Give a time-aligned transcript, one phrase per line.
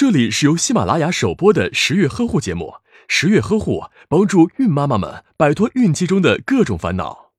[0.00, 2.72] 这里是由喜马拉雅首播的十月呵护节目。
[3.06, 7.32] 十月呵护帮助孕妈妈们摆脱孕期中的各种烦恼。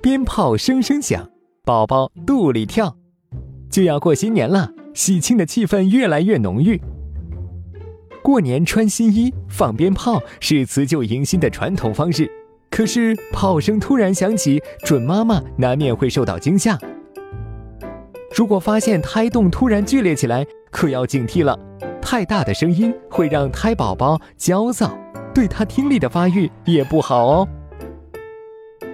[0.00, 1.28] 鞭炮声声响，
[1.66, 2.96] 宝宝肚里跳，
[3.70, 6.80] 就要过新年了，喜庆的气氛越来越浓郁。
[8.22, 12.45] 过年穿新衣、放鞭炮是辞旧迎新的传统方式。
[12.76, 16.78] 可是炮声突然响起，准妈妈难免会受到惊吓。
[18.34, 21.58] 如果发现胎动突然剧烈起来，可要警惕了。
[22.02, 24.94] 太大的声音会让胎宝宝焦躁，
[25.32, 27.48] 对他听力的发育也不好哦。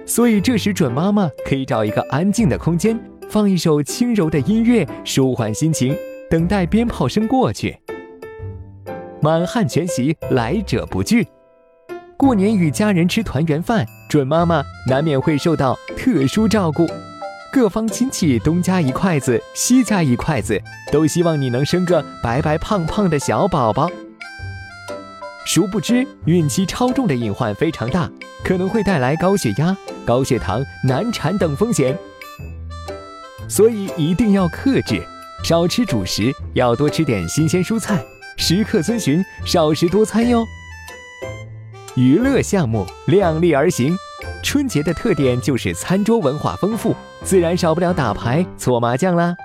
[0.05, 5.93] 所以这时准妈妈可以找一个安静的空间，放一首轻柔的音乐，舒缓心情，
[6.29, 7.77] 等待鞭炮声过去。
[9.19, 11.27] 满汉全席，来者不拒。
[12.23, 16.89] 过年与家人吃团圆饭，准妈妈难免会受到特殊照顾。
[17.51, 20.57] 各方亲戚东加一筷子，西加一筷子，
[20.89, 23.91] 都希望你能生个白白胖胖的小宝宝。
[25.43, 28.09] 殊不知，孕期超重的隐患非常大，
[28.41, 31.93] 可能会带来高血压、高血糖、难产等风险。
[33.49, 35.03] 所以一定要克制，
[35.43, 38.01] 少吃主食，要多吃点新鲜蔬菜，
[38.37, 40.45] 时刻遵循少食多餐哟。
[41.95, 43.95] 娱乐项目量力而行，
[44.41, 49.35] 春节的特点就是餐桌文化丰富，自然少不了打牌、搓麻将啦。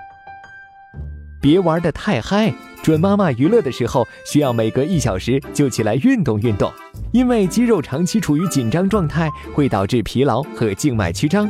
[1.43, 2.51] 别玩的太嗨，
[2.83, 6.73] 准妈妈娱乐的时候需要每隔一小时就起来运动运动，
[7.13, 11.47] 因为肌肉长期处于紧张状态会导致疲劳和静脉曲张。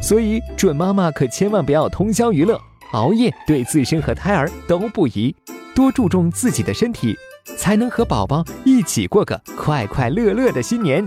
[0.00, 2.58] 所以准妈妈可千万不要通宵娱乐、
[2.92, 5.36] 熬夜，对自身和胎儿都不宜，
[5.74, 7.14] 多注重自己的身体。
[7.62, 11.06] 才能和宝宝一起过个快快乐乐的新年。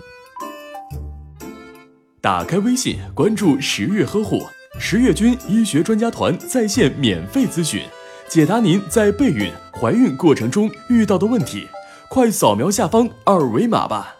[2.21, 4.41] 打开微信，关注十月呵护
[4.79, 7.81] 十月军医学专家团在线免费咨询，
[8.29, 11.67] 解答您在备孕、怀孕过程中遇到的问题。
[12.09, 14.14] 快扫描下方二维码吧。